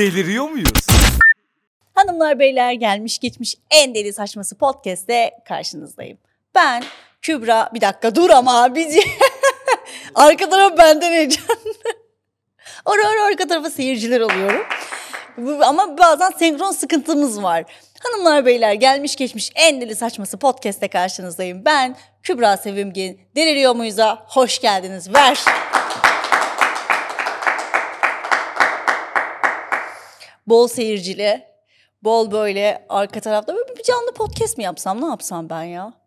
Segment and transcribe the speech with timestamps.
[0.00, 0.86] deliriyor muyuz?
[1.94, 6.18] Hanımlar beyler gelmiş geçmiş en deli saçması podcast'te karşınızdayım.
[6.54, 6.84] Ben
[7.22, 9.00] Kübra bir dakika dur ama abici.
[10.14, 11.74] arka taraf benden heyecanlı.
[12.86, 14.62] Ara ara arka tarafa seyirciler oluyorum.
[15.36, 17.64] Bu- Ama bazen senkron sıkıntımız var.
[18.00, 21.64] Hanımlar beyler gelmiş geçmiş en deli saçması podcast'te karşınızdayım.
[21.64, 23.20] Ben Kübra Sevimgin.
[23.36, 25.14] Deliriyor muyuz'a hoş geldiniz.
[25.14, 25.38] Ver.
[30.46, 31.42] Bol seyircili,
[32.02, 36.00] bol böyle arka tarafta böyle bir canlı podcast mi yapsam ne yapsam ben ya?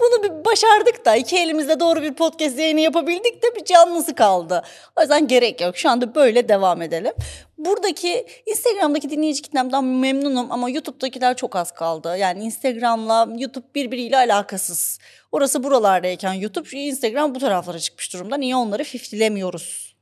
[0.00, 4.62] Bunu bir başardık da iki elimizle doğru bir podcast yayını yapabildik de bir canlısı kaldı.
[4.96, 5.76] O yüzden gerek yok.
[5.76, 7.12] Şu anda böyle devam edelim.
[7.58, 12.16] Buradaki Instagram'daki dinleyici kitlemden memnunum ama YouTube'dakiler çok az kaldı.
[12.16, 14.98] Yani Instagram'la YouTube birbiriyle alakasız.
[15.32, 18.36] Orası buralardayken YouTube, Instagram bu taraflara çıkmış durumda.
[18.36, 19.96] Niye onları fiftilemiyoruz?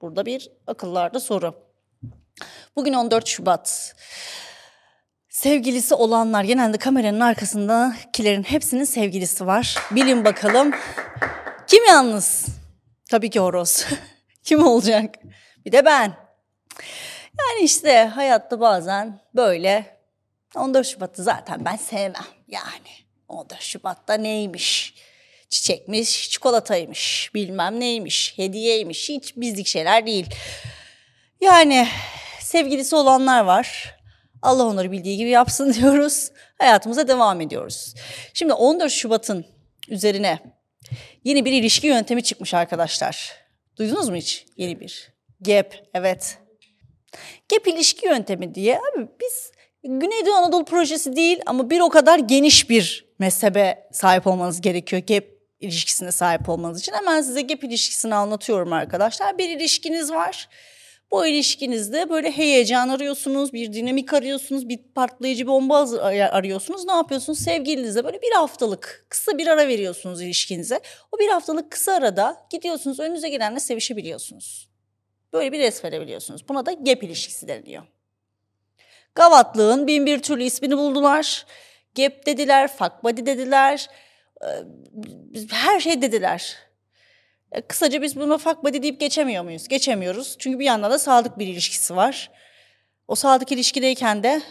[0.00, 1.69] Burada bir akıllarda soru.
[2.76, 3.94] Bugün 14 Şubat.
[5.28, 9.76] Sevgilisi olanlar genelde kameranın arkasındakilerin hepsinin sevgilisi var.
[9.90, 10.72] Bilin bakalım
[11.66, 12.46] kim yalnız?
[13.10, 13.86] Tabii ki horoz.
[14.44, 15.14] kim olacak?
[15.66, 16.12] Bir de ben.
[17.38, 20.00] Yani işte hayatta bazen böyle
[20.54, 22.26] 14 Şubat'ı zaten ben sevmem.
[22.48, 22.90] Yani
[23.28, 24.94] 14 Şubat'ta neymiş?
[25.48, 29.08] Çiçekmiş, çikolataymış, bilmem neymiş, hediyeymiş.
[29.08, 30.26] Hiç bizlik şeyler değil.
[31.40, 31.88] Yani
[32.50, 33.96] sevgilisi olanlar var.
[34.42, 36.30] Allah onları bildiği gibi yapsın diyoruz.
[36.58, 37.94] Hayatımıza devam ediyoruz.
[38.34, 39.44] Şimdi 14 Şubat'ın
[39.88, 40.38] üzerine
[41.24, 43.32] yeni bir ilişki yöntemi çıkmış arkadaşlar.
[43.76, 44.46] Duydunuz mu hiç?
[44.56, 45.12] Yeni bir.
[45.40, 46.38] GAP, evet.
[47.50, 49.52] GAP ilişki yöntemi diye abi biz
[49.84, 55.24] Güneydoğu Anadolu projesi değil ama bir o kadar geniş bir mezhebe sahip olmanız gerekiyor GAP
[55.60, 56.92] ilişkisine sahip olmanız için.
[56.92, 59.38] Hemen size GAP ilişkisini anlatıyorum arkadaşlar.
[59.38, 60.48] Bir ilişkiniz var.
[61.12, 65.76] Bu ilişkinizde böyle heyecan arıyorsunuz, bir dinamik arıyorsunuz, bir patlayıcı bomba
[66.30, 66.84] arıyorsunuz.
[66.84, 67.38] Ne yapıyorsunuz?
[67.38, 70.80] Sevgilinize böyle bir haftalık kısa bir ara veriyorsunuz ilişkinize.
[71.12, 74.70] O bir haftalık kısa arada gidiyorsunuz önünüze gelenle sevişebiliyorsunuz.
[75.32, 76.48] Böyle bir res verebiliyorsunuz.
[76.48, 77.82] Buna da gap ilişkisi deniliyor.
[79.14, 81.46] Gavatlığın bin bir türlü ismini buldular.
[81.96, 83.90] Gap dediler, fuck buddy dediler.
[84.42, 84.46] Ee,
[85.50, 86.56] Her şey dediler.
[87.52, 89.68] E, Kısaca biz buna fuck buddy deyip geçemiyor muyuz?
[89.68, 90.36] Geçemiyoruz.
[90.38, 92.30] Çünkü bir yandan da sadık bir ilişkisi var.
[93.08, 94.42] O sadık ilişkideyken de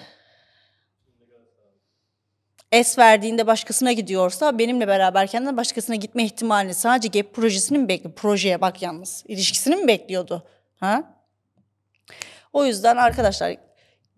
[2.71, 8.15] es verdiğinde başkasına gidiyorsa benimle beraberken de başkasına gitme ihtimalini sadece GAP projesini mi bekliyor?
[8.15, 9.23] Projeye bak yalnız.
[9.27, 10.47] İlişkisini mi bekliyordu?
[10.79, 11.03] Ha?
[12.53, 13.57] O yüzden arkadaşlar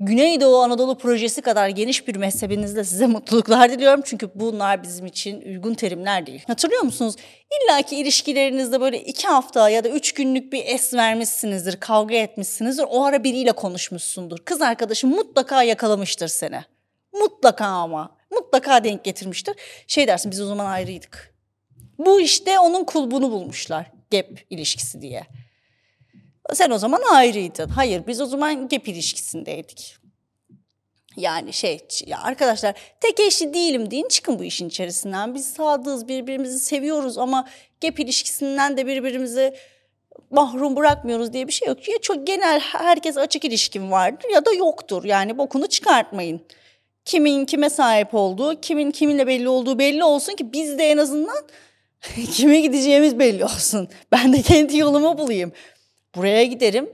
[0.03, 4.01] Güneydoğu Anadolu projesi kadar geniş bir mezhebinizde size mutluluklar diliyorum.
[4.05, 6.43] Çünkü bunlar bizim için uygun terimler değil.
[6.47, 7.15] Hatırlıyor musunuz?
[7.51, 12.85] İlla ki ilişkilerinizde böyle iki hafta ya da üç günlük bir es vermişsinizdir, kavga etmişsinizdir.
[12.89, 14.37] O ara biriyle konuşmuşsundur.
[14.37, 16.61] Kız arkadaşın mutlaka yakalamıştır seni.
[17.13, 18.17] Mutlaka ama.
[18.31, 19.55] Mutlaka denk getirmiştir.
[19.87, 21.35] Şey dersin biz o zaman ayrıydık.
[21.97, 23.91] Bu işte onun kulbunu bulmuşlar.
[24.11, 25.23] Gap ilişkisi diye.
[26.53, 27.69] Sen o zaman ayrıydın.
[27.69, 29.97] Hayır biz o zaman gap ilişkisindeydik.
[31.17, 35.35] Yani şey ya arkadaşlar tek eşli değilim deyin çıkın bu işin içerisinden.
[35.35, 37.47] Biz sadığız birbirimizi seviyoruz ama
[37.81, 39.53] gap ilişkisinden de birbirimizi
[40.29, 41.87] mahrum bırakmıyoruz diye bir şey yok.
[41.87, 45.03] Ya çok genel herkes açık ilişkin vardır ya da yoktur.
[45.03, 46.41] Yani bokunu çıkartmayın.
[47.05, 51.43] Kimin kime sahip olduğu, kimin kiminle belli olduğu belli olsun ki biz de en azından
[52.33, 53.89] kime gideceğimiz belli olsun.
[54.11, 55.51] Ben de kendi yolumu bulayım.
[56.15, 56.89] Buraya giderim,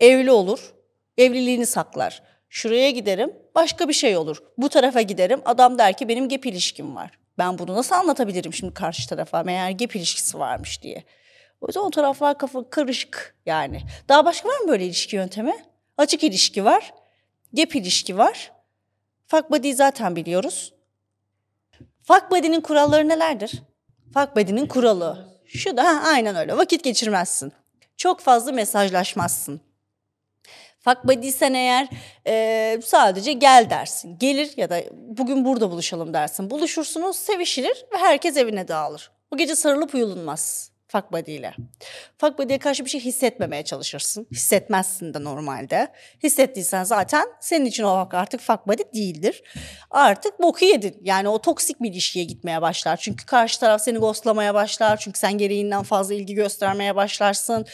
[0.00, 0.74] evli olur,
[1.18, 2.22] evliliğini saklar.
[2.48, 4.42] Şuraya giderim, başka bir şey olur.
[4.58, 7.18] Bu tarafa giderim, adam der ki benim gap ilişkim var.
[7.38, 11.04] Ben bunu nasıl anlatabilirim şimdi karşı tarafa meğer gap ilişkisi varmış diye.
[11.60, 13.82] O yüzden o taraflar kafa karışık yani.
[14.08, 15.54] Daha başka var mı böyle ilişki yöntemi?
[15.98, 16.94] Açık ilişki var,
[17.52, 18.52] gap ilişki var.
[19.26, 20.74] Fuck buddy'yi zaten biliyoruz.
[22.02, 23.52] Fuck buddy'nin kuralları nelerdir?
[24.14, 25.36] Fuck buddy'nin kuralı.
[25.46, 26.56] Şu da ha, aynen öyle.
[26.56, 27.52] Vakit geçirmezsin.
[27.96, 29.60] Çok fazla mesajlaşmazsın.
[30.78, 31.88] Fuck buddy'sen eğer
[32.26, 34.18] e, sadece gel dersin.
[34.18, 36.50] Gelir ya da bugün burada buluşalım dersin.
[36.50, 39.10] Buluşursunuz, sevişilir ve herkes evine dağılır.
[39.30, 41.54] O gece sarılıp uyulunmaz fuck buddy ile.
[42.18, 44.26] Fuck buddy'ye karşı bir şey hissetmemeye çalışırsın.
[44.32, 45.88] Hissetmezsin de normalde.
[46.22, 49.42] Hissettiysen zaten senin için o artık fuck buddy değildir.
[49.90, 51.00] Artık boku yedin.
[51.02, 52.96] Yani o toksik bir ilişkiye gitmeye başlar.
[52.96, 54.96] Çünkü karşı taraf seni ghostlamaya başlar.
[54.96, 57.66] Çünkü sen gereğinden fazla ilgi göstermeye başlarsın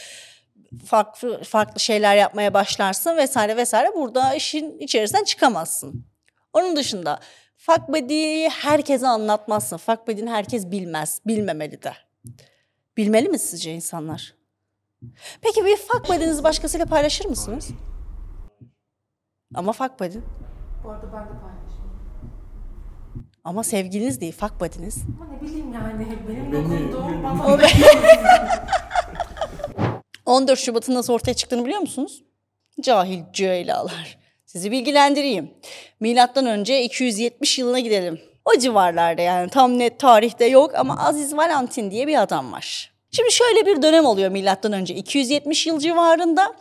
[0.85, 3.95] farklı farklı şeyler yapmaya başlarsın vesaire vesaire.
[3.95, 6.05] Burada işin içerisinden çıkamazsın.
[6.53, 7.19] Onun dışında
[7.57, 9.77] fuck buddy'yi herkese anlatmazsın.
[9.77, 11.93] Fuck buddy'ni herkes bilmez, bilmemeli de.
[12.97, 14.33] Bilmeli mi sizce insanlar?
[15.41, 17.69] Peki bir fuck buddy'nizi başkasıyla paylaşır mısınız?
[19.55, 20.17] Ama fuck buddy.
[20.83, 21.99] Bu arada ben de paylaşmıyorum.
[23.43, 24.97] Ama sevgiliniz değil fuck buddy'niz.
[25.21, 27.57] Ama ne bileyim yani benim Beni- dokunduğum bana
[30.25, 32.23] 14 Şubat'ın nasıl ortaya çıktığını biliyor musunuz?
[32.81, 34.17] Cahil cüelalar.
[34.45, 35.53] Sizi bilgilendireyim.
[35.99, 38.21] Milattan önce 270 yılına gidelim.
[38.45, 42.93] O civarlarda yani tam net tarihte yok ama Aziz Valentin diye bir adam var.
[43.11, 46.53] Şimdi şöyle bir dönem oluyor milattan önce 270 yıl civarında.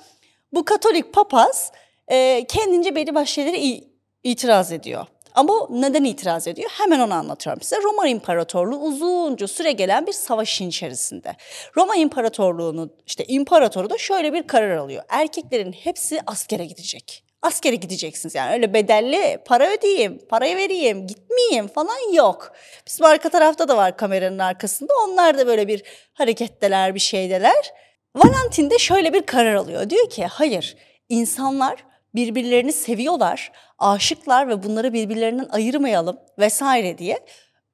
[0.53, 1.73] Bu Katolik papaz
[2.09, 3.81] e, kendince belli başlı şeylere
[4.25, 5.07] itiraz ediyor.
[5.35, 6.71] Ama neden itiraz ediyor?
[6.79, 7.83] Hemen onu anlatıyorum size.
[7.83, 11.37] Roma İmparatorluğu uzunca süre gelen bir savaşın içerisinde.
[11.77, 15.03] Roma İmparatorluğu'nun işte imparatoru da şöyle bir karar alıyor.
[15.09, 17.25] Erkeklerin hepsi askere gidecek.
[17.43, 22.53] Askere gideceksiniz yani öyle bedelli para ödeyeyim, parayı vereyim, gitmeyeyim falan yok.
[22.87, 24.93] Bizim arka tarafta da var kameranın arkasında.
[25.09, 25.83] Onlar da böyle bir
[26.15, 27.73] hareketteler, bir şeydeler.
[28.17, 29.91] Valentin de şöyle bir karar alıyor.
[29.91, 30.77] Diyor ki hayır
[31.09, 31.85] insanlar
[32.15, 37.21] birbirlerini seviyorlar, aşıklar ve bunları birbirlerinden ayırmayalım vesaire diye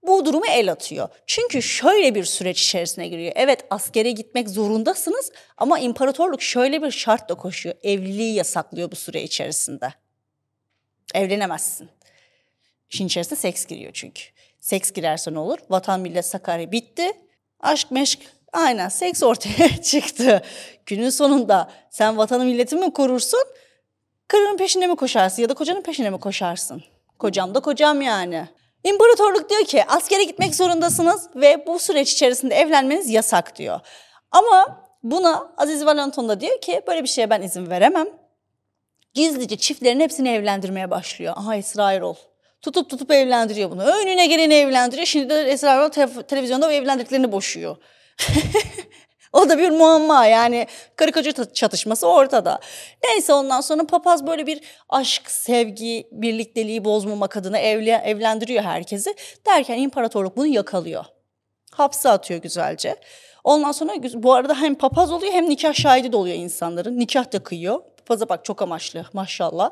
[0.03, 1.09] bu durumu el atıyor.
[1.27, 3.33] Çünkü şöyle bir süreç içerisine giriyor.
[3.37, 7.75] Evet askere gitmek zorundasınız ama imparatorluk şöyle bir şartla koşuyor.
[7.83, 9.95] Evliliği yasaklıyor bu süre içerisinde.
[11.15, 11.89] Evlenemezsin.
[12.91, 14.23] İşin içerisine seks giriyor çünkü.
[14.61, 15.59] Seks girerse ne olur?
[15.71, 17.13] Vatan millet Sakarya bitti.
[17.61, 18.21] Aşk meşk
[18.53, 20.43] aynen seks ortaya çıktı.
[20.87, 23.45] Günün sonunda sen vatanı milleti mi korursun?
[24.29, 26.83] Karının peşine mi koşarsın ya da kocanın peşine mi koşarsın?
[27.19, 28.49] Kocam da kocam yani.
[28.85, 33.81] İmparatorluk diyor ki askere gitmek zorundasınız ve bu süreç içerisinde evlenmeniz yasak diyor.
[34.31, 38.07] Ama buna Aziz Valenton da diyor ki böyle bir şeye ben izin veremem.
[39.15, 41.35] Gizlice çiftlerin hepsini evlendirmeye başlıyor.
[41.37, 42.15] Aha Esra Erol.
[42.63, 43.83] Tutup tutup evlendiriyor bunu.
[43.83, 45.07] Önüne geleni evlendiriyor.
[45.07, 45.57] Şimdi de
[45.91, 47.77] te- televizyonda evlendirdiklerini boşuyor.
[49.39, 52.59] o da bir muamma yani ta- çatışması ortada.
[53.05, 59.15] Neyse ondan sonra papaz böyle bir aşk, sevgi, birlikteliği bozmamak adına evli, evlendiriyor herkesi.
[59.47, 61.05] Derken imparatorluk bunu yakalıyor.
[61.73, 62.97] Hapse atıyor güzelce.
[63.45, 66.99] Ondan sonra bu arada hem papaz oluyor hem nikah şahidi de oluyor insanların.
[66.99, 67.81] Nikah da kıyıyor.
[67.97, 69.71] Papaza bak çok amaçlı maşallah.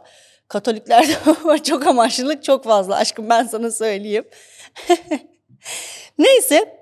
[0.49, 1.13] Katoliklerde
[1.45, 4.25] var çok amaçlılık çok fazla aşkım ben sana söyleyeyim.
[6.19, 6.76] Neyse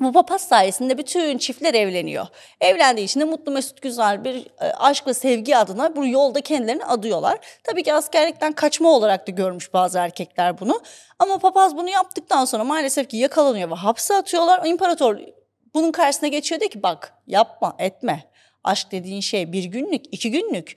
[0.00, 2.26] bu papaz sayesinde bütün çiftler evleniyor.
[2.60, 6.84] Evlendiği için de mutlu mesut güzel bir e, aşk ve sevgi adına bu yolda kendilerini
[6.84, 7.38] adıyorlar.
[7.64, 10.80] Tabii ki askerlikten kaçma olarak da görmüş bazı erkekler bunu.
[11.18, 14.66] Ama papaz bunu yaptıktan sonra maalesef ki yakalanıyor ve hapse atıyorlar.
[14.66, 15.18] İmparator
[15.74, 18.30] bunun karşısına geçiyor diyor ki bak yapma etme.
[18.64, 20.76] Aşk dediğin şey bir günlük iki günlük.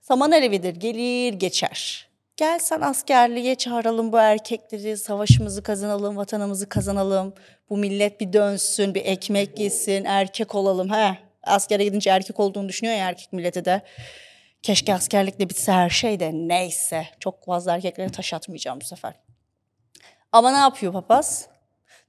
[0.00, 2.09] Saman alevidir gelir geçer.
[2.40, 7.34] Gel sen askerliğe çağıralım bu erkekleri, savaşımızı kazanalım, vatanımızı kazanalım.
[7.70, 10.90] Bu millet bir dönsün, bir ekmek yesin, erkek olalım.
[10.90, 13.82] He, askere gidince erkek olduğunu düşünüyor ya erkek milleti de.
[14.62, 17.06] Keşke askerlikle bitse her şey de neyse.
[17.18, 19.14] Çok fazla erkeklere taş atmayacağım bu sefer.
[20.32, 21.48] Ama ne yapıyor papaz?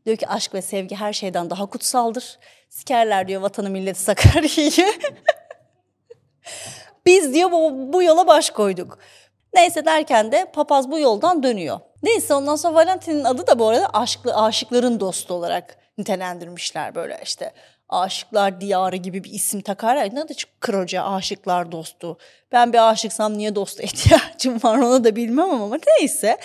[0.05, 2.39] Diyor ki aşk ve sevgi her şeyden daha kutsaldır.
[2.69, 4.93] Sikerler diyor vatanı milleti Sakarya'yı.
[7.05, 8.99] Biz diyor bu, bu yola baş koyduk.
[9.53, 11.79] Neyse derken de papaz bu yoldan dönüyor.
[12.03, 17.51] Neyse ondan sonra Valentin'in adı da bu arada aşklı, aşıkların dostu olarak nitelendirmişler böyle işte.
[17.89, 20.15] Aşıklar diyarı gibi bir isim takarlar.
[20.15, 22.17] Ne de kıroca aşıklar dostu.
[22.51, 26.37] Ben bir aşıksam niye dosta ihtiyacım var onu da bilmem ama neyse.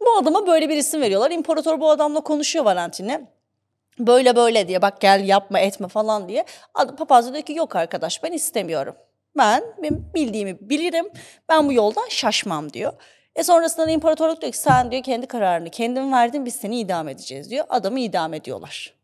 [0.00, 1.30] Bu adama böyle bir isim veriyorlar.
[1.30, 3.20] İmparator bu adamla konuşuyor Valentin'e
[3.98, 6.44] böyle böyle diye bak gel yapma etme falan diye.
[6.98, 8.96] Papaz diyor ki yok arkadaş ben istemiyorum.
[9.36, 9.62] Ben
[10.14, 11.10] bildiğimi bilirim.
[11.48, 12.92] Ben bu yoldan şaşmam diyor.
[13.36, 17.08] E sonrasında da imparatorluk diyor ki sen diyor kendi kararını kendin verdin biz seni idam
[17.08, 17.64] edeceğiz diyor.
[17.68, 18.94] Adamı idam ediyorlar.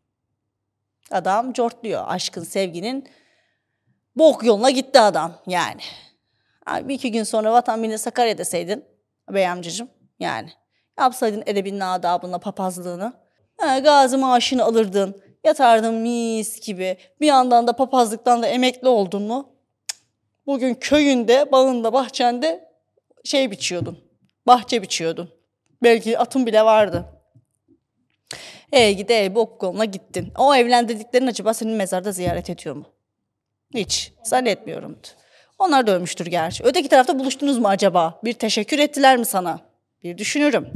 [1.11, 2.03] Adam cortluyor.
[2.07, 3.09] Aşkın, sevginin
[4.15, 5.81] bok yoluna gitti adam yani.
[6.65, 8.85] Abi bir iki gün sonra vatan millet Sakarya deseydin
[9.29, 10.49] bey amcacığım yani.
[10.99, 13.13] Yapsaydın edebinle adabınla papazlığını.
[13.57, 15.21] Ha, gazi maaşını alırdın.
[15.43, 16.97] Yatardın mis gibi.
[17.21, 19.50] Bir yandan da papazlıktan da emekli oldun mu?
[20.51, 22.69] Bugün köyünde, bağında, bahçende
[23.23, 23.99] şey biçiyordun.
[24.47, 25.29] Bahçe biçiyordun.
[25.83, 27.05] Belki atın bile vardı.
[28.71, 30.33] E gide e, bok yoluna gittin.
[30.37, 32.85] O evlendirdiklerin acaba senin mezarda ziyaret ediyor mu?
[33.73, 34.13] Hiç.
[34.23, 34.99] Zannetmiyorum.
[35.59, 36.63] Onlar da ölmüştür gerçi.
[36.63, 38.19] Öteki tarafta buluştunuz mu acaba?
[38.23, 39.59] Bir teşekkür ettiler mi sana?
[40.03, 40.69] Bir düşünürüm.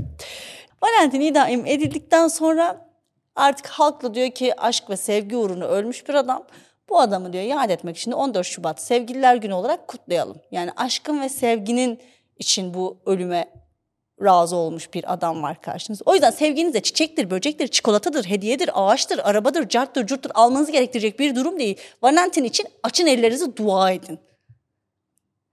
[0.82, 2.90] Valentin idam edildikten sonra
[3.36, 6.48] artık halkla diyor ki aşk ve sevgi uğruna ölmüş bir adam.
[6.90, 10.38] Bu adamı diyor yad etmek için 14 Şubat Sevgililer Günü olarak kutlayalım.
[10.52, 12.00] Yani aşkın ve sevginin
[12.38, 13.50] için bu ölüme
[14.22, 16.04] razı olmuş bir adam var karşınızda.
[16.06, 21.36] O yüzden sevginiz de çiçektir, böcektir, çikolatadır, hediyedir, ağaçtır, arabadır, carttır, curttur almanız gerektirecek bir
[21.36, 21.78] durum değil.
[22.02, 24.20] Valentin için açın ellerinizi dua edin.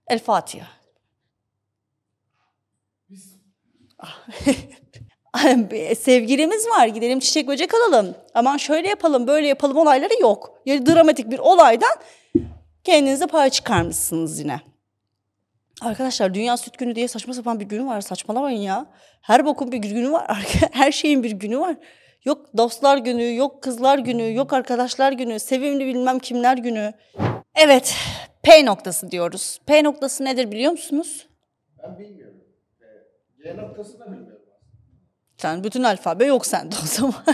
[0.07, 0.69] El Fatiha.
[3.99, 4.27] Ah.
[5.99, 8.15] Sevgilimiz var gidelim çiçek böcek alalım.
[8.35, 10.61] Aman şöyle yapalım böyle yapalım olayları yok.
[10.67, 11.97] Ya dramatik bir olaydan
[12.85, 14.61] kendinize pay çıkarmışsınız yine.
[15.81, 18.01] Arkadaşlar Dünya Süt Günü diye saçma sapan bir günü var.
[18.01, 18.87] Saçmalamayın ya.
[19.23, 20.47] Her bokun bir günü var.
[20.73, 21.77] Her şeyin bir günü var.
[22.25, 26.93] Yok dostlar günü, yok kızlar günü, yok arkadaşlar günü, sevimli bilmem kimler günü.
[27.55, 27.97] Evet,
[28.43, 29.61] P noktası diyoruz.
[29.67, 31.27] P noktası nedir biliyor musunuz?
[31.83, 32.41] Ben bilmiyorum.
[33.45, 34.42] G noktası da bilmiyorum.
[35.43, 37.25] Sen bütün alfabe yok sende o zaman.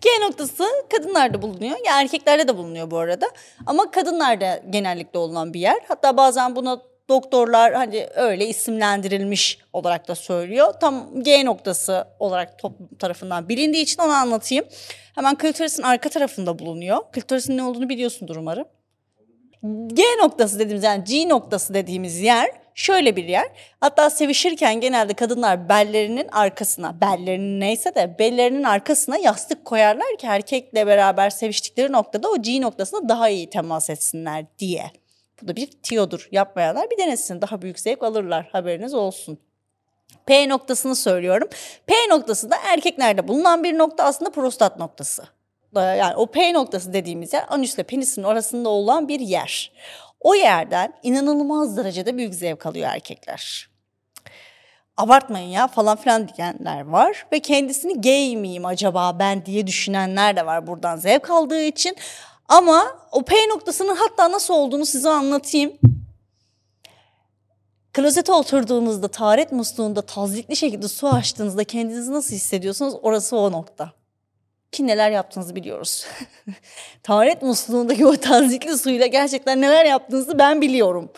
[0.00, 0.64] G noktası
[0.96, 1.76] kadınlarda bulunuyor.
[1.86, 3.26] Ya erkeklerde de bulunuyor bu arada.
[3.66, 5.78] Ama kadınlarda genellikle olunan bir yer.
[5.88, 10.74] Hatta bazen buna doktorlar hani öyle isimlendirilmiş olarak da söylüyor.
[10.80, 14.64] Tam G noktası olarak toplum tarafından bilindiği için onu anlatayım.
[15.14, 16.98] Hemen klitorisin arka tarafında bulunuyor.
[17.12, 18.64] Klitorisin ne olduğunu biliyorsundur umarım.
[19.86, 23.48] G noktası dediğimiz yani G noktası dediğimiz yer şöyle bir yer.
[23.80, 30.86] Hatta sevişirken genelde kadınlar bellerinin arkasına, bellerinin neyse de bellerinin arkasına yastık koyarlar ki erkekle
[30.86, 34.90] beraber seviştikleri noktada o G noktasına daha iyi temas etsinler diye.
[35.42, 36.28] Bu da bir tiyodur.
[36.32, 37.40] Yapmayanlar bir denesin.
[37.40, 38.48] Daha büyük zevk alırlar.
[38.52, 39.38] Haberiniz olsun.
[40.26, 41.48] P noktasını söylüyorum.
[41.86, 45.24] P noktası da erkeklerde bulunan bir nokta aslında prostat noktası.
[45.74, 49.72] Yani o P noktası dediğimiz yer anüsle penisin arasında olan bir yer.
[50.20, 53.68] O yerden inanılmaz derecede büyük zevk alıyor erkekler.
[54.96, 60.46] Abartmayın ya falan filan diyenler var ve kendisini gay miyim acaba ben diye düşünenler de
[60.46, 61.96] var buradan zevk aldığı için.
[62.48, 65.72] Ama o P noktasının hatta nasıl olduğunu size anlatayım.
[67.92, 73.97] Klozete oturduğunuzda, taharet musluğunda tazikli şekilde su açtığınızda kendinizi nasıl hissediyorsunuz orası o nokta.
[74.72, 76.06] Ki neler yaptığınızı biliyoruz.
[77.02, 81.12] taharet musluğundaki o tazikli suyla gerçekten neler yaptığınızı ben biliyorum.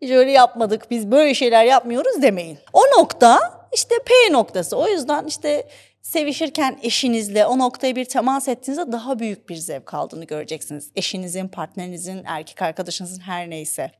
[0.00, 2.58] Hiç öyle yapmadık, biz böyle şeyler yapmıyoruz demeyin.
[2.72, 3.38] O nokta
[3.72, 4.76] işte P noktası.
[4.76, 5.68] O yüzden işte
[6.02, 10.90] sevişirken eşinizle o noktaya bir temas ettiğinizde daha büyük bir zevk aldığını göreceksiniz.
[10.96, 13.90] Eşinizin, partnerinizin, erkek arkadaşınızın her neyse.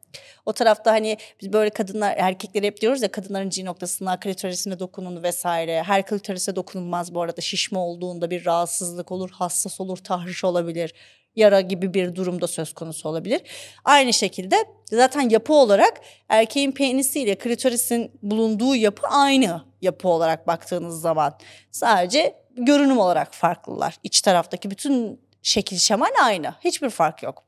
[0.46, 5.22] O tarafta hani biz böyle kadınlar, erkekler hep diyoruz ya kadınların G noktasına, klitorisine dokunun
[5.22, 5.82] vesaire.
[5.82, 7.40] Her klitorise dokunulmaz bu arada.
[7.40, 10.94] Şişme olduğunda bir rahatsızlık olur, hassas olur, tahriş olabilir.
[11.36, 13.42] Yara gibi bir durumda söz konusu olabilir.
[13.84, 14.56] Aynı şekilde
[14.90, 21.38] zaten yapı olarak erkeğin penisiyle klitorisin bulunduğu yapı aynı yapı olarak baktığınız zaman.
[21.70, 23.96] Sadece görünüm olarak farklılar.
[24.02, 26.54] İç taraftaki bütün şekil şemal aynı.
[26.64, 27.44] Hiçbir fark yok.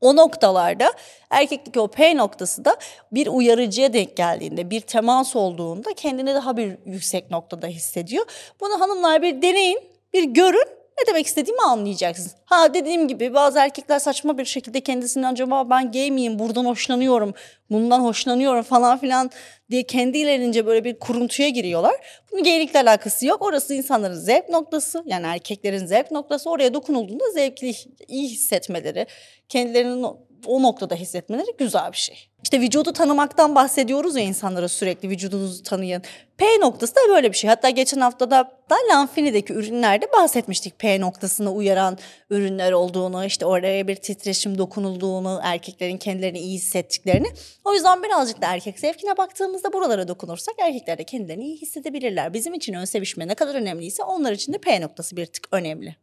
[0.00, 0.92] O noktalarda
[1.30, 2.76] erkekteki o P noktası da
[3.12, 8.26] bir uyarıcıya denk geldiğinde, bir temas olduğunda kendini daha bir yüksek noktada hissediyor.
[8.60, 9.80] Bunu hanımlar bir deneyin,
[10.12, 12.34] bir görün ne demek istediğimi anlayacaksınız.
[12.44, 17.34] Ha dediğim gibi bazı erkekler saçma bir şekilde kendisinden acaba ben gay miyim, buradan hoşlanıyorum,
[17.70, 19.30] bundan hoşlanıyorum falan filan
[19.70, 21.94] diye kendilerince böyle bir kuruntuya giriyorlar.
[22.32, 23.42] Bunun gaylikle alakası yok.
[23.42, 26.50] Orası insanların zevk noktası yani erkeklerin zevk noktası.
[26.50, 27.74] Oraya dokunulduğunda zevkli,
[28.08, 29.06] iyi hissetmeleri,
[29.48, 30.06] kendilerinin
[30.46, 32.16] o noktada hissetmeleri güzel bir şey.
[32.42, 36.02] İşte vücudu tanımaktan bahsediyoruz ya insanlara sürekli vücudunuzu tanıyın.
[36.36, 37.50] P noktası da böyle bir şey.
[37.50, 41.98] Hatta geçen haftada da Lanfini'deki ürünlerde bahsetmiştik P noktasına uyaran
[42.30, 47.28] ürünler olduğunu, işte oraya bir titreşim dokunulduğunu, erkeklerin kendilerini iyi hissettiklerini.
[47.64, 52.34] O yüzden birazcık da erkek zevkine baktığımızda buralara dokunursak erkekler de kendilerini iyi hissedebilirler.
[52.34, 55.96] Bizim için ön sevişme ne kadar önemliyse onlar için de P noktası bir tık önemli.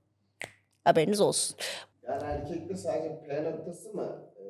[0.84, 1.56] Haberiniz olsun.
[2.10, 4.20] Yani erkekte sadece P noktası mı?
[4.40, 4.44] Ee,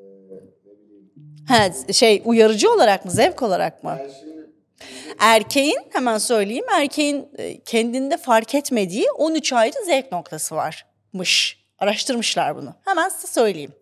[0.66, 1.12] ne bileyim.
[1.48, 3.98] Ha, şey uyarıcı olarak mı, zevk olarak mı?
[4.00, 4.38] Yani şimdi
[5.20, 11.64] Erkeğin hemen söyleyeyim erkeğin e, kendinde fark etmediği 13 ayrı zevk noktası varmış.
[11.80, 12.76] Araştırmışlar bunu.
[12.86, 13.74] Hemen size söyleyeyim.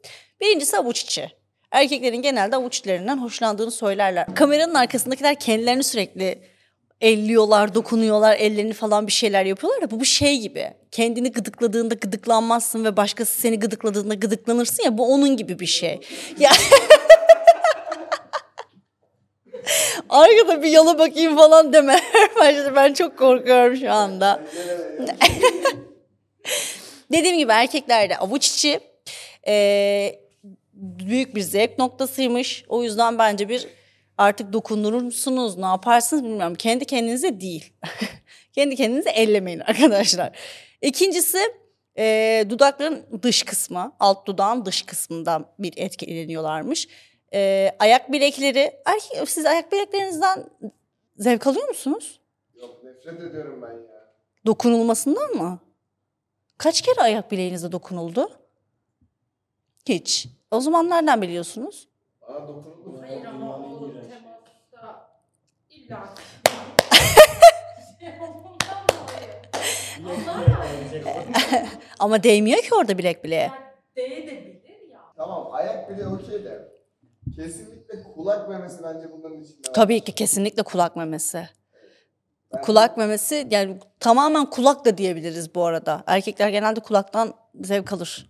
[0.41, 1.31] Birincisi avuç içi.
[1.71, 4.35] Erkeklerin genelde avuç içlerinden hoşlandığını söylerler.
[4.35, 6.39] Kameranın arkasındakiler kendilerini sürekli
[7.05, 10.73] elliyorlar, dokunuyorlar, ellerini falan bir şeyler yapıyorlar da bu bir şey gibi.
[10.91, 15.99] Kendini gıdıkladığında gıdıklanmazsın ve başkası seni gıdıkladığında gıdıklanırsın ya bu onun gibi bir şey.
[16.39, 16.51] Ya
[20.09, 21.99] Arkada bir yola bakayım falan deme.
[22.75, 24.41] Ben çok korkuyorum şu anda.
[27.11, 28.79] Dediğim gibi erkeklerde avuç içi
[29.47, 30.15] e,
[30.73, 32.65] büyük bir zevk noktasıymış.
[32.69, 33.67] O yüzden bence bir
[34.17, 36.55] artık dokunur musunuz, ne yaparsınız bilmiyorum.
[36.55, 37.73] Kendi kendinize değil.
[38.53, 40.37] Kendi kendinize ellemeyin arkadaşlar.
[40.81, 41.39] İkincisi
[41.97, 46.87] e, dudakların dış kısmı, alt dudağın dış kısmından bir etkileniyorlarmış.
[47.33, 50.49] E, ayak bilekleri, erkek, siz ayak bileklerinizden
[51.17, 52.19] zevk alıyor musunuz?
[52.55, 54.15] yok nefret ediyorum ben ya.
[54.45, 55.59] Dokunulmasından mı?
[56.57, 58.29] Kaç kere ayak bileğinize dokunuldu?
[59.89, 60.27] Hiç.
[60.51, 61.87] O zaman nereden biliyorsunuz?
[62.27, 63.01] Bana dokunuldu mu?
[63.01, 65.09] Hayır ama o temasta
[65.69, 66.09] İlla.
[67.99, 68.09] Şey.
[70.05, 71.67] Onlar yani.
[71.99, 73.51] Ama değmiyor ki orada bilek bileğe.
[73.95, 74.99] Değebilir ya.
[75.17, 76.71] Tamam ayak bile okey de.
[77.35, 79.71] Kesinlikle kulak memesi bence bunların içinde.
[79.73, 81.37] Tabii ki kesinlikle kulak memesi.
[82.53, 86.03] Ben- Kulak memesi yani tamamen kulak da diyebiliriz bu arada.
[86.07, 88.29] Erkekler genelde kulaktan zevk alır.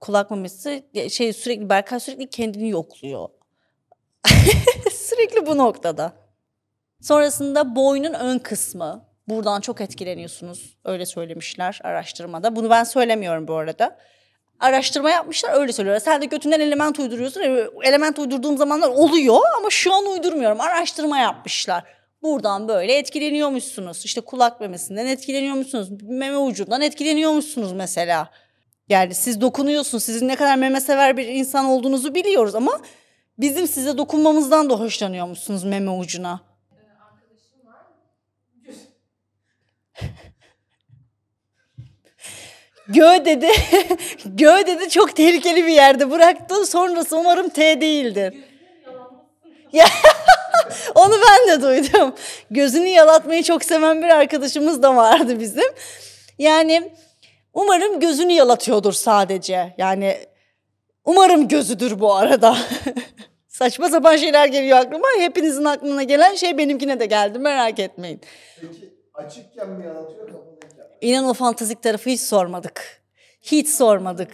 [0.00, 3.28] Kulak memesi şey sürekli Berkay sürekli kendini yokluyor.
[4.92, 6.12] sürekli bu noktada.
[7.00, 9.04] Sonrasında boynun ön kısmı.
[9.28, 10.76] Buradan çok etkileniyorsunuz.
[10.84, 12.56] Öyle söylemişler araştırmada.
[12.56, 13.98] Bunu ben söylemiyorum bu arada.
[14.60, 16.00] Araştırma yapmışlar öyle söylüyorlar.
[16.00, 17.40] Sen de götünden element uyduruyorsun.
[17.40, 20.60] E, Element uydurduğum zamanlar oluyor ama şu an uydurmuyorum.
[20.60, 21.84] Araştırma yapmışlar.
[22.22, 24.04] Buradan böyle etkileniyormuşsunuz.
[24.04, 26.02] İşte kulak memesinden etkileniyormuşsunuz.
[26.02, 28.30] Meme ucundan etkileniyormuşsunuz mesela.
[28.88, 30.04] Yani siz dokunuyorsunuz.
[30.04, 32.80] Sizin ne kadar meme sever bir insan olduğunuzu biliyoruz ama
[33.38, 36.40] bizim size dokunmamızdan da hoşlanıyormuşsunuz meme ucuna.
[42.88, 43.48] Gö dedi.
[44.24, 46.66] Gö dedi çok tehlikeli bir yerde bıraktı.
[46.66, 48.34] Sonrası umarım T değildir.
[49.72, 49.86] Ya
[50.94, 52.14] onu ben de duydum.
[52.50, 55.72] Gözünü yalatmayı çok seven bir arkadaşımız da vardı bizim.
[56.38, 56.92] Yani
[57.54, 59.74] umarım gözünü yalatıyordur sadece.
[59.78, 60.16] Yani
[61.04, 62.56] umarım gözüdür bu arada.
[63.48, 65.08] Saçma sapan şeyler geliyor aklıma.
[65.18, 68.20] Hepinizin aklına gelen şey benimkine de geldi merak etmeyin.
[68.60, 70.86] Peki açıkken mi yaratıyor kapalıyken?
[71.00, 73.02] İnan o fantastik tarafı hiç sormadık.
[73.42, 74.30] Hiç sormadık.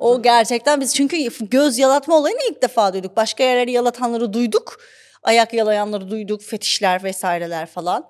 [0.00, 3.16] O gerçekten biz çünkü göz yalatma olayını ilk defa duyduk.
[3.16, 4.80] Başka yerleri yalatanları duyduk.
[5.22, 6.42] Ayak yalayanları duyduk.
[6.42, 8.08] Fetişler vesaireler falan.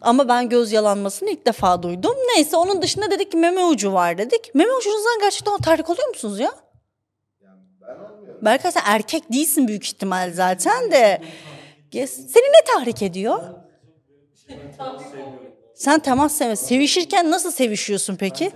[0.00, 2.14] Ama ben göz yalanmasını ilk defa duydum.
[2.36, 4.54] Neyse onun dışında dedik ki meme ucu var dedik.
[4.54, 6.52] Meme ucunuzdan gerçekten tahrik oluyor musunuz ya?
[7.40, 7.96] Yani ben.
[8.44, 11.22] Berkay sen erkek değilsin büyük ihtimal zaten de.
[12.06, 13.40] Seni ne tahrik ediyor?
[15.74, 16.56] Sen temas sevme.
[16.56, 18.52] Sevişirken nasıl sevişiyorsun peki?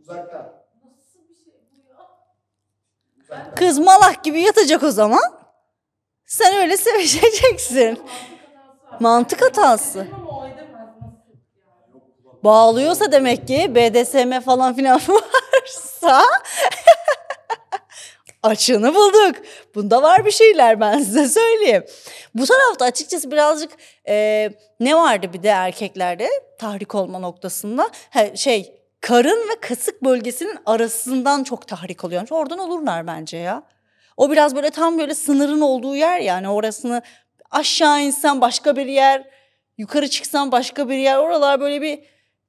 [0.00, 0.60] Uzaktan.
[3.56, 5.40] Kız malak gibi yatacak o zaman.
[6.26, 7.98] Sen öyle sevişeceksin.
[9.00, 10.06] Mantık hatası?
[12.44, 16.22] Bağlıyorsa demek ki BDSM falan filan varsa
[18.42, 19.36] açığını bulduk.
[19.74, 21.84] Bunda var bir şeyler ben size söyleyeyim.
[22.34, 23.72] Bu tarafta açıkçası birazcık
[24.08, 24.48] e,
[24.80, 31.44] ne vardı bir de erkeklerde tahrik olma noktasında Ha, şey karın ve kasık bölgesinin arasından
[31.44, 32.26] çok tahrik oluyor.
[32.30, 33.62] Oradan olurlar bence ya.
[34.16, 37.02] O biraz böyle tam böyle sınırın olduğu yer yani orasını
[37.50, 39.22] aşağı insen başka bir yer,
[39.78, 41.16] yukarı çıksan başka bir yer.
[41.16, 42.00] Oralar böyle bir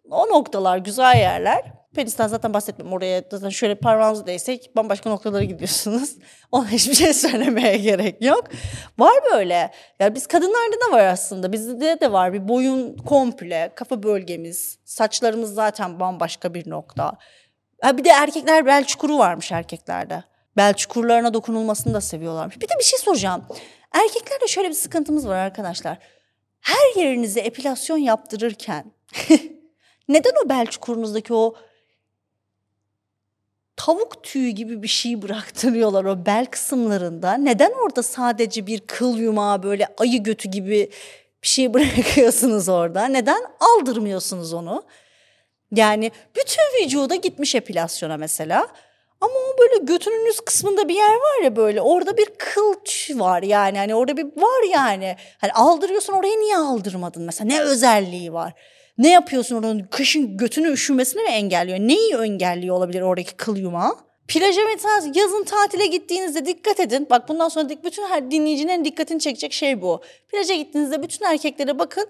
[0.09, 1.73] o noktalar güzel yerler.
[1.95, 2.97] Penisten zaten bahsetmiyorum.
[2.97, 6.15] Oraya zaten şöyle parmağınızı değsek bambaşka noktalara gidiyorsunuz.
[6.51, 8.43] Ona hiçbir şey söylemeye gerek yok.
[8.99, 9.71] Var böyle.
[9.99, 11.51] Yani biz kadınlarda da var aslında.
[11.51, 17.17] Bizde de var bir boyun komple, kafa bölgemiz, saçlarımız zaten bambaşka bir nokta.
[17.81, 20.23] Ha bir de erkekler bel çukuru varmış erkeklerde.
[20.57, 22.61] Bel çukurlarına dokunulmasını da seviyorlarmış.
[22.61, 23.45] Bir de bir şey soracağım.
[23.91, 25.97] Erkeklerde şöyle bir sıkıntımız var arkadaşlar.
[26.61, 28.91] Her yerinize epilasyon yaptırırken
[30.07, 31.55] neden o bel çukurunuzdaki o
[33.75, 37.33] tavuk tüyü gibi bir şey bıraktırıyorlar o bel kısımlarında?
[37.33, 40.91] Neden orada sadece bir kıl yumağı böyle ayı götü gibi
[41.43, 43.05] bir şey bırakıyorsunuz orada?
[43.05, 44.83] Neden aldırmıyorsunuz onu?
[45.75, 48.67] Yani bütün vücuda gitmiş epilasyona mesela.
[49.21, 53.19] Ama o böyle götünün üst kısmında bir yer var ya böyle orada bir kıl tüy
[53.19, 55.15] var yani hani orada bir var yani.
[55.38, 58.53] Hani aldırıyorsun oraya niye aldırmadın mesela ne özelliği var?
[58.97, 61.79] Ne yapıyorsun oranın kışın götünü üşümesini mi engelliyor?
[61.79, 63.95] Neyi engelliyor olabilir oradaki kıl yumağı?
[64.27, 67.07] Plaja mesela yazın tatile gittiğinizde dikkat edin.
[67.10, 70.01] Bak bundan sonra bütün her dinleyicinin dikkatini çekecek şey bu.
[70.31, 72.07] Plaja gittiğinizde bütün erkeklere bakın.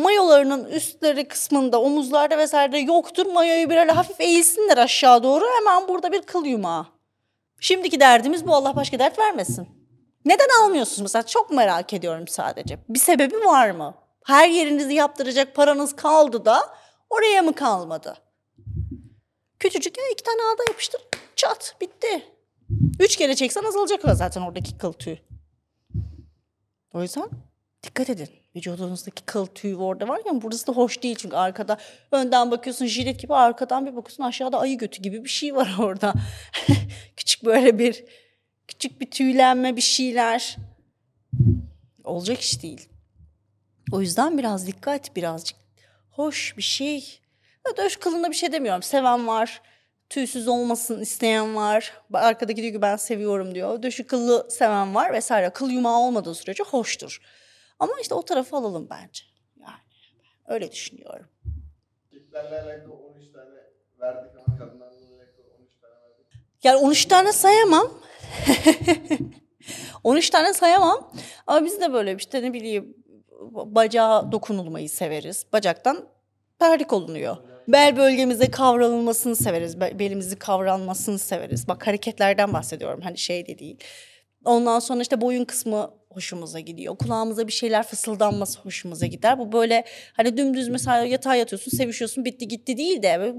[0.00, 3.26] Mayolarının üstleri kısmında, omuzlarda vesaire yoktur.
[3.26, 5.44] Mayoyu bir öyle hafif eğilsinler aşağı doğru.
[5.58, 6.86] Hemen burada bir kıl yumağı.
[7.60, 9.68] Şimdiki derdimiz bu Allah başka dert vermesin.
[10.24, 11.26] Neden almıyorsunuz mesela?
[11.26, 12.78] Çok merak ediyorum sadece.
[12.88, 13.94] Bir sebebi var mı?
[14.24, 16.60] Her yerinizi yaptıracak paranız kaldı da
[17.10, 18.16] oraya mı kalmadı?
[19.58, 21.00] Küçücük ya iki tane ağda yapıştır.
[21.36, 22.22] Çat bitti.
[23.00, 25.16] Üç kere çeksen azalacak zaten oradaki kıl tüy.
[26.94, 27.28] O yüzden
[27.82, 28.39] dikkat edin.
[28.56, 31.78] Vücudunuzdaki kıl tüy orada var ya burası da hoş değil çünkü arkada
[32.12, 36.14] önden bakıyorsun jilet gibi arkadan bir bakıyorsun aşağıda ayı götü gibi bir şey var orada.
[37.16, 38.04] küçük böyle bir
[38.68, 40.56] küçük bir tüylenme bir şeyler.
[42.04, 42.88] Olacak iş değil.
[43.92, 45.56] O yüzden biraz dikkat birazcık.
[46.10, 47.20] Hoş bir şey.
[47.76, 48.82] Döş kılında bir şey demiyorum.
[48.82, 49.62] Seven var.
[50.08, 51.92] Tüysüz olmasın isteyen var.
[52.12, 53.82] Arkadaki diyor ki ben seviyorum diyor.
[53.82, 55.50] Döşü kıllı seven var vesaire.
[55.50, 57.20] Kıl yumağı olmadığı sürece hoştur.
[57.80, 59.24] Ama işte o tarafı alalım bence.
[59.60, 59.78] Yani
[60.48, 61.26] öyle düşünüyorum.
[62.12, 63.50] Erkeklerle alakalı 13 tane
[64.00, 66.26] verdik ama kadınlarla alakalı 13 tane verdik.
[66.64, 67.90] Yani 13 tane sayamam.
[70.04, 71.12] 13 tane sayamam.
[71.46, 72.96] Ama biz de böyle işte ne bileyim
[73.50, 75.46] bacağa dokunulmayı severiz.
[75.52, 76.08] Bacaktan
[76.58, 77.36] perlik olunuyor.
[77.68, 79.80] Bel bölgemize kavranılmasını severiz.
[79.80, 81.68] be- Belimizi kavranmasını severiz.
[81.68, 83.00] Bak hareketlerden bahsediyorum.
[83.00, 83.76] Hani şey de değil.
[84.44, 86.98] Ondan sonra işte boyun kısmı hoşumuza gidiyor.
[86.98, 89.38] Kulağımıza bir şeyler fısıldanması hoşumuza gider.
[89.38, 93.34] Bu böyle hani dümdüz mesela yatağa yatıyorsun, sevişiyorsun, bitti gitti değil de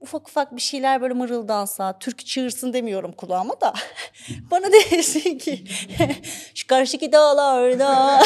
[0.00, 3.74] ufak ufak bir şeyler böyle mırıldansa, türkü çığırsın demiyorum kulağıma da.
[4.50, 5.64] Bana desin ki
[6.54, 8.20] şu karşıki dağlarda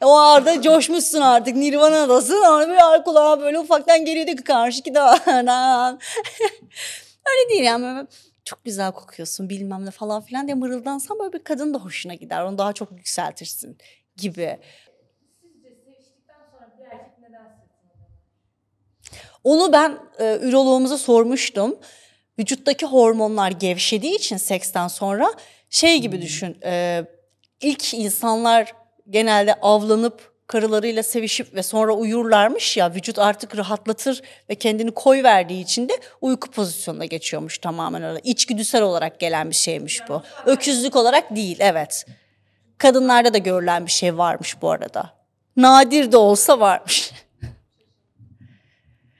[0.02, 2.42] o arada coşmuşsun artık Nirvana'dasın.
[2.42, 6.00] Onu bir kulağa böyle ufaktan geliyor ki karşıki dağlardan.
[7.26, 8.06] Öyle değil yani
[8.46, 12.42] çok güzel kokuyorsun bilmem ne falan filan diye mırıldansan böyle bir kadın da hoşuna gider.
[12.42, 13.78] Onu daha çok yükseltirsin
[14.16, 14.58] gibi.
[15.42, 18.08] Sizce seviştikten sonra bir erkek neden sırtını döner?
[19.44, 21.78] Onu ben e, üroloğumuza sormuştum.
[22.38, 25.34] Vücuttaki hormonlar gevşediği için seksten sonra
[25.70, 26.58] şey gibi düşün.
[26.64, 27.04] e,
[27.60, 28.72] ilk insanlar
[29.10, 35.62] genelde avlanıp karılarıyla sevişip ve sonra uyurlarmış ya vücut artık rahatlatır ve kendini koy verdiği
[35.62, 38.20] için de uyku pozisyonuna geçiyormuş tamamen öyle.
[38.24, 40.22] İçgüdüsel olarak gelen bir şeymiş bu.
[40.46, 42.06] Öküzlük olarak değil evet.
[42.78, 45.10] Kadınlarda da görülen bir şey varmış bu arada.
[45.56, 47.12] Nadir de olsa varmış.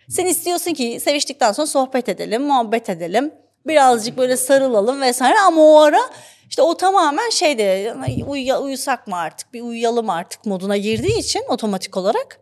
[0.09, 3.33] Sen istiyorsun ki seviştikten sonra sohbet edelim, muhabbet edelim.
[3.67, 6.01] Birazcık böyle sarılalım vesaire ama o ara
[6.49, 7.95] işte o tamamen şeyde
[8.27, 12.41] uyuya, uyusak mı artık bir uyuyalım artık moduna girdiği için otomatik olarak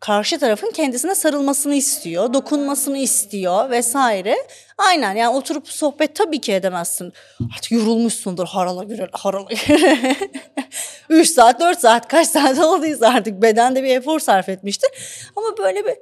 [0.00, 4.36] karşı tarafın kendisine sarılmasını istiyor, dokunmasını istiyor vesaire.
[4.78, 7.12] Aynen yani oturup sohbet tabii ki edemezsin.
[7.56, 10.16] Artık yorulmuşsundur harala göre harala göre.
[11.08, 14.90] 3 saat 4 saat kaç saat olduysa artık bedende bir efor sarf etmiştir.
[15.36, 15.94] Ama böyle bir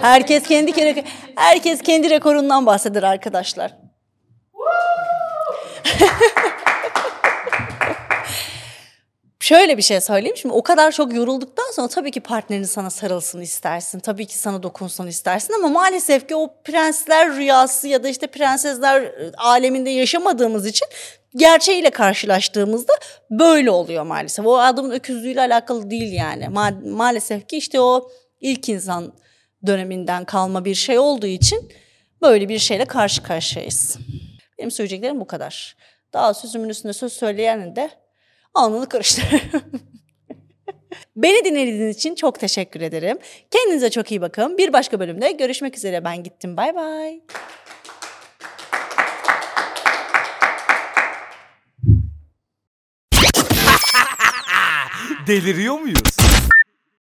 [0.00, 1.04] Herkes kendi
[1.36, 3.83] herkes kendi rekorundan bahseder arkadaşlar.
[9.40, 10.36] Şöyle bir şey söyleyeyim.
[10.36, 14.00] Şimdi o kadar çok yorulduktan sonra tabii ki partnerin sana sarılsın istersin.
[14.00, 19.02] Tabii ki sana dokunsun istersin ama maalesef ki o prensler rüyası ya da işte prensesler
[19.02, 20.88] e, aleminde yaşamadığımız için
[21.36, 22.92] gerçeğiyle karşılaştığımızda
[23.30, 24.46] böyle oluyor maalesef.
[24.46, 26.44] O adamın öküzlüğüyle alakalı değil yani.
[26.44, 29.12] Ma- maalesef ki işte o ilk insan
[29.66, 31.72] döneminden kalma bir şey olduğu için
[32.22, 33.98] böyle bir şeyle karşı karşıyayız.
[34.58, 35.76] Benim söyleyeceklerim bu kadar.
[36.12, 37.90] Daha sözümün üstünde söz söyleyenin de
[38.54, 39.62] alnını karıştırırım.
[41.16, 43.18] Beni dinlediğiniz için çok teşekkür ederim.
[43.50, 44.58] Kendinize çok iyi bakın.
[44.58, 46.04] Bir başka bölümde görüşmek üzere.
[46.04, 46.56] Ben gittim.
[46.56, 47.20] Bay bay.
[55.26, 56.23] Deliriyor muyuz?